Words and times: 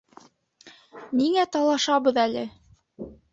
Ниңә 1.19 1.43
талашабыҙ 1.57 2.19
әле? 2.23 2.43